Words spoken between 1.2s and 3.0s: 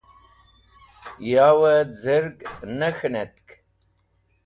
Yavẽ z̃irg ne